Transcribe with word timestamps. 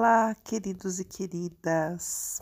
Olá, 0.00 0.34
queridos 0.34 0.98
e 0.98 1.04
queridas! 1.04 2.40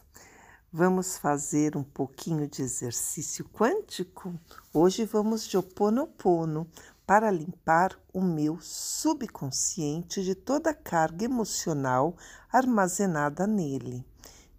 Vamos 0.72 1.18
fazer 1.18 1.76
um 1.76 1.82
pouquinho 1.82 2.46
de 2.46 2.62
exercício 2.62 3.44
quântico? 3.46 4.32
Hoje 4.72 5.04
vamos 5.04 5.44
de 5.44 5.58
Oponopono 5.58 6.70
para 7.04 7.32
limpar 7.32 8.00
o 8.14 8.22
meu 8.22 8.60
subconsciente 8.60 10.22
de 10.22 10.36
toda 10.36 10.70
a 10.70 10.74
carga 10.74 11.24
emocional 11.24 12.16
armazenada 12.48 13.44
nele. 13.44 14.06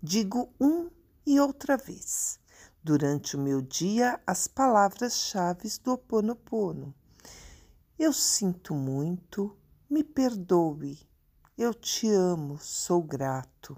Digo 0.03 0.53
um 0.59 0.89
e 1.25 1.39
outra 1.39 1.77
vez. 1.77 2.37
Durante 2.83 3.37
o 3.37 3.39
meu 3.39 3.61
dia, 3.61 4.19
as 4.27 4.45
palavras-chave 4.45 5.69
do 5.81 5.93
Oponopono. 5.93 6.93
Eu 7.97 8.11
sinto 8.11 8.75
muito, 8.75 9.55
me 9.89 10.03
perdoe 10.03 11.08
eu 11.59 11.73
te 11.73 12.09
amo, 12.09 12.57
sou 12.57 13.03
grato. 13.03 13.75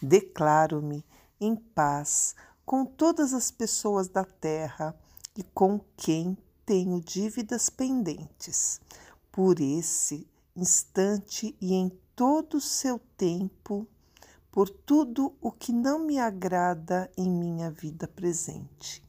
Declaro-me 0.00 1.04
em 1.38 1.54
paz 1.54 2.34
com 2.64 2.86
todas 2.86 3.34
as 3.34 3.50
pessoas 3.50 4.08
da 4.08 4.24
terra 4.24 4.98
e 5.36 5.42
com 5.42 5.78
quem 5.94 6.38
tenho 6.64 6.98
dívidas 6.98 7.68
pendentes. 7.68 8.80
Por 9.30 9.60
esse 9.60 10.26
instante 10.56 11.54
e 11.60 11.74
em 11.74 11.92
todo 12.16 12.54
o 12.54 12.62
seu 12.62 12.98
tempo, 13.14 13.86
por 14.50 14.70
tudo 14.70 15.34
o 15.38 15.52
que 15.52 15.74
não 15.74 15.98
me 15.98 16.18
agrada 16.18 17.10
em 17.14 17.30
minha 17.30 17.70
vida 17.70 18.08
presente. 18.08 19.02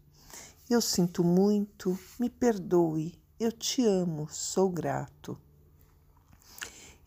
Eu 0.69 0.81
sinto 0.81 1.23
muito, 1.23 1.97
me 2.19 2.29
perdoe, 2.29 3.17
eu 3.39 3.49
te 3.49 3.85
amo, 3.85 4.27
sou 4.29 4.69
grato 4.69 5.39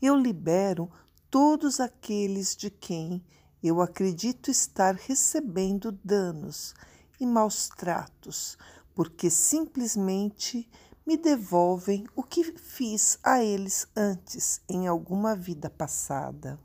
eu 0.01 0.17
libero 0.17 0.91
todos 1.31 1.81
aqueles 1.81 2.57
de 2.57 2.71
quem 2.71 3.25
eu 3.63 3.81
acredito 3.83 4.51
estar 4.51 4.95
recebendo 4.95 5.93
danos 6.03 6.75
e 7.21 7.27
maus 7.27 7.69
tratos, 7.69 8.57
porque 8.95 9.29
simplesmente 9.29 10.69
me 11.07 11.17
devolvem 11.17 12.07
o 12.17 12.23
que 12.23 12.45
fiz 12.57 13.19
a 13.23 13.43
eles 13.43 13.87
antes 13.95 14.63
em 14.69 14.87
alguma 14.87 15.37
vida 15.37 15.69
passada. 15.69 16.59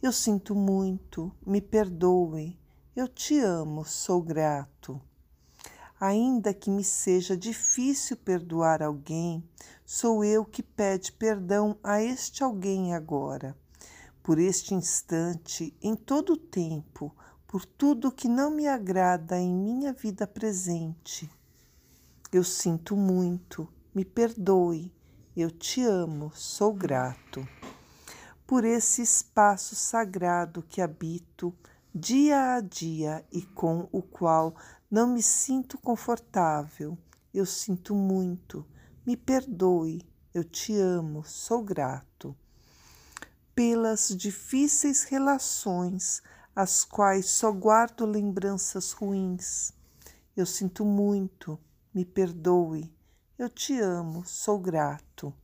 Eu 0.00 0.12
sinto 0.12 0.54
muito, 0.54 1.30
me 1.44 1.60
perdoe, 1.60 2.58
eu 2.96 3.06
te 3.06 3.38
amo, 3.38 3.84
sou 3.84 4.22
grato. 4.22 5.00
Ainda 6.00 6.54
que 6.54 6.70
me 6.70 6.84
seja 6.84 7.36
difícil 7.36 8.16
perdoar 8.16 8.82
alguém, 8.82 9.42
sou 9.84 10.24
eu 10.24 10.44
que 10.44 10.62
pede 10.62 11.10
perdão 11.10 11.76
a 11.82 12.00
este 12.00 12.44
alguém 12.44 12.94
agora, 12.94 13.56
por 14.22 14.38
este 14.38 14.74
instante, 14.74 15.76
em 15.82 15.96
todo 15.96 16.34
o 16.34 16.36
tempo, 16.36 17.12
por 17.48 17.64
tudo 17.64 18.12
que 18.12 18.28
não 18.28 18.48
me 18.48 18.68
agrada 18.68 19.36
em 19.40 19.52
minha 19.52 19.92
vida 19.92 20.24
presente. 20.24 21.28
Eu 22.30 22.44
sinto 22.44 22.96
muito, 22.96 23.66
me 23.92 24.04
perdoe, 24.04 24.92
eu 25.36 25.50
te 25.50 25.82
amo, 25.82 26.30
sou 26.32 26.72
grato. 26.72 27.44
Por 28.46 28.64
esse 28.64 29.02
espaço 29.02 29.74
sagrado 29.74 30.62
que 30.62 30.80
habito 30.80 31.52
dia 31.94 32.54
a 32.54 32.60
dia 32.60 33.24
e 33.32 33.42
com 33.42 33.88
o 33.90 34.02
qual 34.02 34.54
não 34.90 35.06
me 35.06 35.22
sinto 35.22 35.78
confortável. 35.78 36.96
Eu 37.32 37.46
sinto 37.46 37.94
muito. 37.94 38.66
Me 39.06 39.16
perdoe. 39.16 40.06
Eu 40.32 40.44
te 40.44 40.74
amo. 40.76 41.24
Sou 41.24 41.62
grato. 41.62 42.36
Pelas 43.54 44.08
difíceis 44.08 45.02
relações, 45.04 46.22
as 46.54 46.84
quais 46.84 47.26
só 47.26 47.50
guardo 47.50 48.06
lembranças 48.06 48.92
ruins. 48.92 49.72
Eu 50.36 50.46
sinto 50.46 50.84
muito. 50.84 51.58
Me 51.92 52.04
perdoe. 52.04 52.92
Eu 53.38 53.48
te 53.48 53.78
amo. 53.78 54.24
Sou 54.24 54.58
grato. 54.58 55.34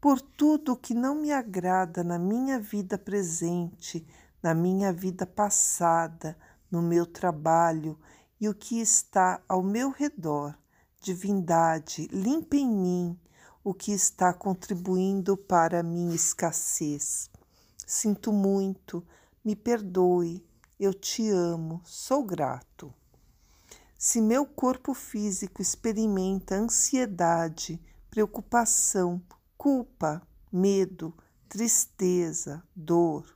Por 0.00 0.20
tudo 0.20 0.76
que 0.76 0.94
não 0.94 1.16
me 1.16 1.32
agrada 1.32 2.04
na 2.04 2.18
minha 2.18 2.60
vida 2.60 2.96
presente, 2.96 4.06
na 4.46 4.54
minha 4.54 4.92
vida 4.92 5.26
passada, 5.26 6.38
no 6.70 6.80
meu 6.80 7.04
trabalho 7.04 7.98
e 8.40 8.48
o 8.48 8.54
que 8.54 8.80
está 8.80 9.42
ao 9.48 9.60
meu 9.60 9.90
redor. 9.90 10.56
Divindade, 11.00 12.06
limpa 12.12 12.54
em 12.54 12.70
mim 12.70 13.20
o 13.64 13.74
que 13.74 13.90
está 13.90 14.32
contribuindo 14.32 15.36
para 15.36 15.80
a 15.80 15.82
minha 15.82 16.14
escassez. 16.14 17.28
Sinto 17.84 18.32
muito, 18.32 19.04
me 19.44 19.56
perdoe, 19.56 20.46
eu 20.78 20.94
te 20.94 21.28
amo, 21.28 21.80
sou 21.84 22.22
grato. 22.22 22.94
Se 23.98 24.20
meu 24.20 24.46
corpo 24.46 24.94
físico 24.94 25.60
experimenta 25.60 26.54
ansiedade, 26.54 27.82
preocupação, 28.08 29.20
culpa, 29.58 30.22
medo, 30.52 31.12
tristeza, 31.48 32.62
dor, 32.76 33.35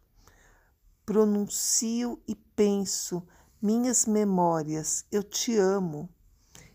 pronuncio 1.05 2.23
e 2.27 2.35
penso 2.35 3.27
minhas 3.61 4.07
memórias, 4.07 5.05
eu 5.13 5.23
te 5.23 5.57
amo. 5.57 6.09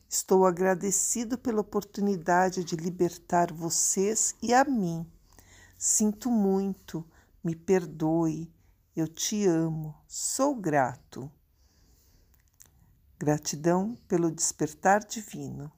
Estou 0.07 0.45
agradecido 0.45 1.37
pela 1.37 1.61
oportunidade 1.61 2.63
de 2.63 2.75
libertar 2.75 3.51
vocês 3.51 4.35
e 4.41 4.53
a 4.53 4.63
mim. 4.63 5.05
Sinto 5.77 6.29
muito, 6.29 7.05
me 7.43 7.55
perdoe, 7.55 8.53
eu 8.95 9.07
te 9.07 9.45
amo, 9.45 9.95
sou 10.07 10.55
grato. 10.55 11.29
Gratidão 13.17 13.97
pelo 14.07 14.29
despertar 14.29 15.03
divino. 15.03 15.71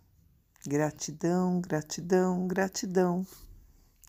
Gratidão, 0.66 1.62
gratidão, 1.62 2.47
gratidão. 2.47 3.25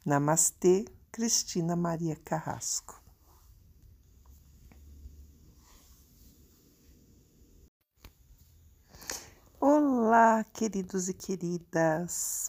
Namastê, 0.04 0.84
Cristina 1.12 1.76
Maria 1.76 2.16
Carrasco. 2.16 3.07
Olá, 10.38 10.44
queridos 10.44 11.08
e 11.08 11.14
queridas! 11.14 12.48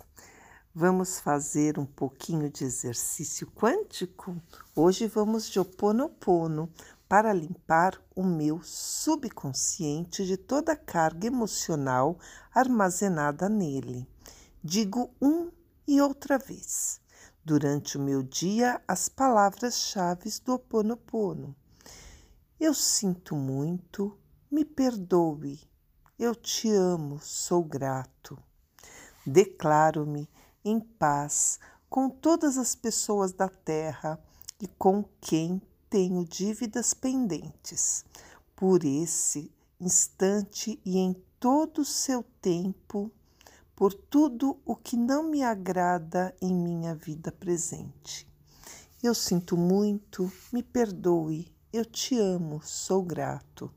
Vamos 0.76 1.20
fazer 1.20 1.80
um 1.80 1.88
pouquinho 1.88 2.48
de 2.48 2.64
exercício 2.64 3.48
quântico? 3.48 4.40
Hoje 4.76 5.08
vamos 5.08 5.50
de 5.50 5.60
Oponopono 5.60 6.72
para 7.08 7.34
limpar 7.34 8.00
o 8.16 8.24
meu 8.24 8.62
subconsciente 8.62 10.24
de 10.24 10.38
toda 10.38 10.74
a 10.74 10.76
carga 10.76 11.26
emocional 11.26 12.20
armazenada 12.54 13.50
nele. 13.50 14.08
Digo 14.64 15.10
um 15.20 15.50
e 15.88 16.00
outra 16.00 16.38
vez. 16.38 17.02
Durante 17.44 17.98
o 17.98 18.02
meu 18.02 18.22
dia, 18.22 18.80
as 18.88 19.10
palavras-chave 19.10 20.30
do 20.46 20.54
Oponopono. 20.54 21.56
Eu 22.60 22.76
sinto 22.76 23.36
muito, 23.36 24.16
me 24.52 24.64
perdoe 24.64 25.60
eu 26.20 26.36
te 26.36 26.70
amo, 26.70 27.18
sou 27.22 27.64
grato. 27.64 28.38
Declaro-me 29.26 30.30
em 30.66 30.78
paz 30.78 31.62
com 31.90 32.10
todas 32.10 32.58
as 32.58 32.76
pessoas 32.76 33.32
da 33.32 33.48
terra 33.48 34.20
e 34.60 34.68
com 34.68 35.06
quem 35.22 35.62
tenho 35.90 36.26
dívidas 36.26 36.94
pendentes. 36.94 38.04
Por 38.54 38.84
esse 38.84 39.50
instante 39.80 40.78
e 40.86 40.98
em 40.98 41.16
todo 41.40 41.84
o 41.84 41.86
seu 41.86 42.22
tempo, 42.42 43.10
por 43.74 43.94
tudo 43.94 44.60
o 44.66 44.76
que 44.76 44.98
não 44.98 45.24
me 45.24 45.42
agrada 45.42 46.36
em 46.42 46.54
minha 46.54 46.94
vida 46.94 47.32
presente. 47.32 48.28
Eu 49.02 49.16
sinto 49.16 49.56
muito, 49.56 50.30
me 50.52 50.62
perdoe, 50.62 51.50
eu 51.72 51.86
te 51.86 52.20
amo, 52.20 52.62
sou 52.62 53.02
grato 53.02 53.72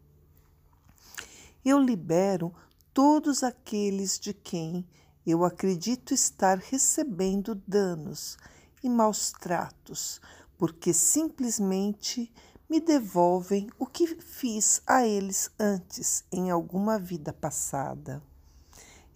eu 1.65 1.79
libero 1.79 2.53
todos 2.93 3.43
aqueles 3.43 4.19
de 4.19 4.35
quem 4.35 4.87
eu 5.25 5.45
acredito 5.45 6.13
estar 6.13 6.59
recebendo 6.59 7.55
danos 7.55 8.37
e 8.83 8.89
maus 8.89 9.31
tratos, 9.31 10.21
porque 10.59 10.93
simplesmente 10.93 12.33
me 12.69 12.81
devolvem 12.81 13.69
o 13.79 13.87
que 13.87 14.07
fiz 14.17 14.83
a 14.87 15.07
eles 15.07 15.51
antes 15.59 16.25
em 16.33 16.51
alguma 16.51 16.99
vida 16.99 17.33
passada. 17.33 18.23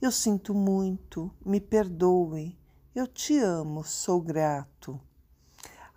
Eu 0.01 0.13
sinto 0.13 0.55
muito, 0.55 1.33
me 1.45 1.61
perdoem, 1.61 2.57
eu 2.95 3.07
te 3.07 3.39
amo, 3.39 3.83
sou 3.83 4.21
grato. 4.21 5.01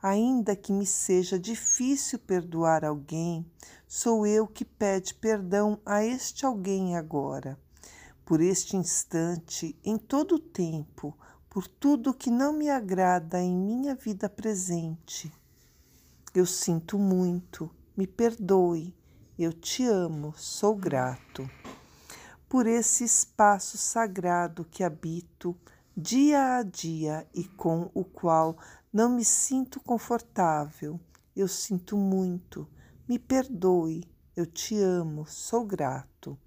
Ainda 0.02 0.56
que 0.56 0.72
me 0.72 0.86
seja 0.86 1.38
difícil 1.38 2.20
perdoar 2.20 2.86
alguém, 2.86 3.46
sou 3.86 4.26
eu 4.26 4.48
que 4.48 4.64
pede 4.64 5.14
perdão 5.14 5.78
a 5.86 6.06
este 6.06 6.46
alguém 6.46 6.96
agora, 6.96 7.60
por 8.24 8.40
este 8.40 8.78
instante, 8.78 9.78
em 9.84 9.98
todo 9.98 10.36
o 10.36 10.40
tempo, 10.40 11.18
por 11.50 11.68
tudo 11.68 12.14
que 12.14 12.32
não 12.32 12.54
me 12.54 12.70
agrada 12.70 13.42
em 13.42 13.54
minha 13.54 13.94
vida 13.94 14.30
presente. 14.30 15.30
eu 16.34 16.46
sinto 16.46 16.98
muito, 16.98 17.70
me 17.98 18.08
perdoe, 18.08 18.96
eu 19.38 19.52
te 19.52 19.84
amo, 19.84 20.34
sou 20.38 20.76
grato. 20.76 21.50
Por 22.48 22.68
esse 22.68 23.04
espaço 23.04 23.78
sagrado 23.78 24.64
que 24.64 24.82
habito 24.82 25.58
dia 25.96 26.56
a 26.56 26.64
dia 26.64 27.28
e 27.34 27.44
com 27.44 27.92
o 27.94 28.06
qual 28.06 28.58
não 28.92 29.08
me 29.10 29.24
sinto 29.24 29.80
confortável, 29.80 31.00
eu 31.36 31.48
sinto 31.48 31.96
muito, 31.96 32.68
me 33.08 33.20
perdoe, 33.20 34.04
eu 34.36 34.48
te 34.48 34.80
amo, 34.80 35.28
sou 35.28 35.64
grato. 35.64 36.38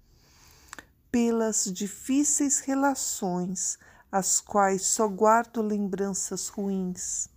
Pelas 1.09 1.63
difíceis 1.63 2.59
relações, 2.59 3.79
as 4.11 4.41
quais 4.41 4.85
só 4.85 5.07
guardo 5.07 5.61
lembranças 5.61 6.49
ruins, 6.49 7.29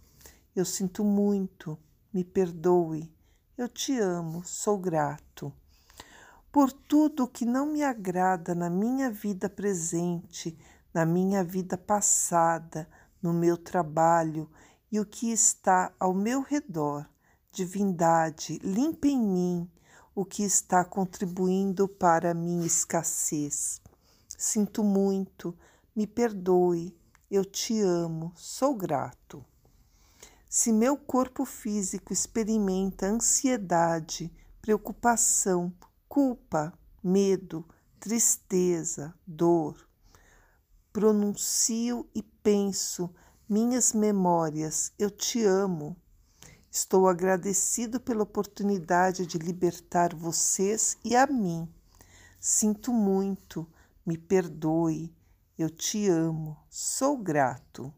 eu 0.56 0.64
sinto 0.64 1.05
muito, 1.05 1.79
me 2.12 2.25
perdoe, 2.25 3.09
eu 3.56 3.69
te 3.69 3.97
amo, 4.00 4.43
sou 4.44 4.76
grato. 4.76 5.52
Por 6.50 6.73
tudo 6.73 7.29
que 7.29 7.44
não 7.44 7.67
me 7.67 7.82
agrada 7.85 8.56
na 8.56 8.69
minha 8.69 9.09
vida 9.09 9.49
presente, 9.49 10.59
na 10.93 11.06
minha 11.06 11.44
vida 11.44 11.79
passada, 11.79 12.88
no 13.23 13.32
meu 13.32 13.56
trabalho 13.56 14.50
e 14.91 15.00
o 15.00 15.05
que 15.05 15.31
está 15.31 15.93
ao 15.99 16.15
meu 16.15 16.43
redor, 16.43 17.09
divindade, 17.53 18.59
limpa 18.62 19.09
em 19.09 19.21
mim 19.21 19.71
o 20.15 20.25
que 20.25 20.43
está 20.43 20.85
contribuindo 20.85 21.87
para 21.87 22.31
a 22.31 22.35
minha 22.35 22.67
escassez. 22.67 23.81
Sinto 24.29 24.83
muito, 24.83 25.56
me 25.94 26.06
perdoe, 26.06 26.97
eu 27.31 27.44
te 27.44 27.81
amo, 27.81 28.33
sou 28.35 28.75
grato. 28.75 29.44
Se 30.49 30.73
meu 30.73 30.97
corpo 30.97 31.44
físico 31.44 32.12
experimenta 32.12 33.06
ansiedade, 33.06 34.33
preocupação, 34.62 35.73
culpa, 36.09 36.73
medo, 37.03 37.67
tristeza, 38.00 39.15
dor, 39.27 39.77
pronuncio 40.93 42.09
e 42.15 42.23
penso 42.23 43.12
minhas 43.48 43.93
memórias, 43.93 44.93
eu 44.98 45.10
te 45.10 45.44
amo. 45.44 45.96
Estou 46.70 47.08
agradecido 47.08 48.00
pela 48.00 48.22
oportunidade 48.22 49.26
de 49.26 49.38
libertar 49.38 50.14
vocês 50.14 50.98
e 51.04 51.14
a 51.16 51.26
mim. 51.26 51.69
Sinto 52.38 52.93
muito, 52.93 53.66
me 54.04 54.19
perdoe, 54.19 55.14
eu 55.58 55.70
te 55.70 56.08
amo, 56.08 56.56
sou 56.69 57.16
grato. 57.16 57.93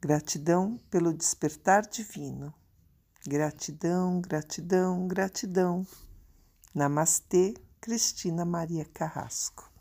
Gratidão 0.00 0.78
pelo 0.88 1.12
despertar 1.12 1.86
divino. 1.86 2.54
Gratidão, 3.26 4.20
gratidão, 4.20 5.06
gratidão. 5.08 5.86
Namastê, 6.72 7.54
Cristina 7.80 8.44
Maria 8.44 8.84
Carrasco. 8.84 9.75